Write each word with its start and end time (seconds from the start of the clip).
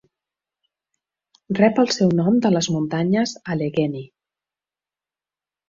Rep 1.59 1.81
el 1.83 1.91
seu 1.97 2.15
nom 2.21 2.41
de 2.47 2.53
les 2.57 2.71
muntanyes 2.77 3.37
Allegheny. 3.57 4.01